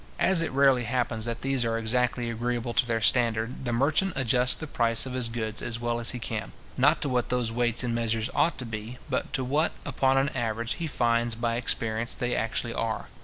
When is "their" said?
2.87-3.01